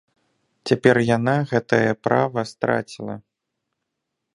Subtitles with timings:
[0.69, 3.15] Цяпер яна гэтае права страціла.